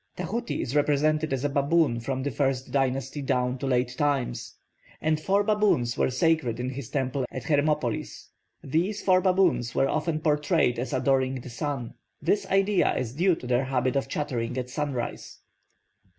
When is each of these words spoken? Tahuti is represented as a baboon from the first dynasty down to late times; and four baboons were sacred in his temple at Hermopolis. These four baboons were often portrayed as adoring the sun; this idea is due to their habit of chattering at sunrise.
Tahuti 0.15 0.63
is 0.63 0.75
represented 0.75 1.31
as 1.31 1.45
a 1.45 1.49
baboon 1.49 1.99
from 1.99 2.23
the 2.23 2.31
first 2.31 2.71
dynasty 2.71 3.21
down 3.21 3.59
to 3.59 3.67
late 3.67 3.93
times; 3.99 4.55
and 4.99 5.19
four 5.19 5.43
baboons 5.43 5.95
were 5.95 6.09
sacred 6.09 6.59
in 6.59 6.71
his 6.71 6.89
temple 6.89 7.23
at 7.29 7.43
Hermopolis. 7.43 8.31
These 8.63 9.03
four 9.03 9.21
baboons 9.21 9.75
were 9.75 9.87
often 9.87 10.19
portrayed 10.19 10.79
as 10.79 10.91
adoring 10.91 11.41
the 11.41 11.51
sun; 11.51 11.93
this 12.19 12.47
idea 12.47 12.95
is 12.97 13.13
due 13.13 13.35
to 13.35 13.45
their 13.45 13.65
habit 13.65 13.95
of 13.95 14.07
chattering 14.09 14.57
at 14.57 14.71
sunrise. 14.71 15.37